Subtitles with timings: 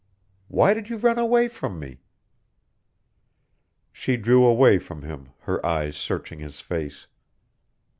[0.47, 1.99] "Why did you run away from me?"
[3.91, 7.05] She drew away from him, her eyes searching his face.